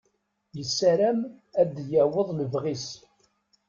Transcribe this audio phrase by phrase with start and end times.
[0.57, 1.19] Yessaram
[1.61, 2.87] ad yaweḍ lebɣi-s.